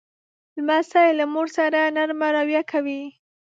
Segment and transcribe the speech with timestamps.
[0.57, 3.01] لمسی له مور سره نرمه رویه کوي.